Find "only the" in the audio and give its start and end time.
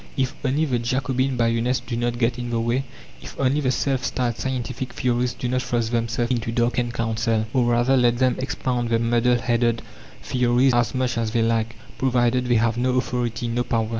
0.43-0.79, 3.39-3.69